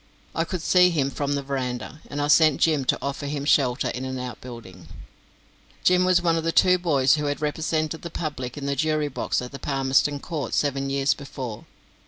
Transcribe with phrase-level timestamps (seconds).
[0.33, 3.89] I could see him from the verandah, and I sent Jim to offer him shelter
[3.89, 4.87] in an outbuilding.
[5.83, 9.09] Jim was one of the two boys who had represented the public in the jury
[9.09, 11.65] box at the Palmerston court seven years before.